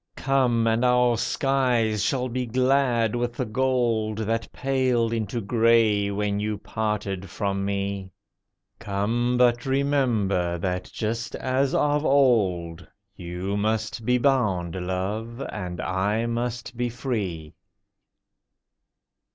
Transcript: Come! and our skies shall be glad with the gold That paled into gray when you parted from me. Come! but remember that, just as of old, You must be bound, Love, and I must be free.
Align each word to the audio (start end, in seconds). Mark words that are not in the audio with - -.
Come! 0.15 0.65
and 0.65 0.83
our 0.83 1.15
skies 1.15 2.03
shall 2.03 2.27
be 2.27 2.47
glad 2.47 3.15
with 3.15 3.33
the 3.35 3.45
gold 3.45 4.17
That 4.17 4.51
paled 4.51 5.13
into 5.13 5.39
gray 5.41 6.09
when 6.09 6.39
you 6.39 6.57
parted 6.57 7.29
from 7.29 7.63
me. 7.65 8.11
Come! 8.79 9.37
but 9.37 9.67
remember 9.67 10.57
that, 10.57 10.89
just 10.91 11.35
as 11.35 11.75
of 11.75 12.03
old, 12.03 12.87
You 13.15 13.55
must 13.55 14.03
be 14.03 14.17
bound, 14.17 14.73
Love, 14.73 15.39
and 15.51 15.79
I 15.79 16.25
must 16.25 16.75
be 16.75 16.89
free. 16.89 17.53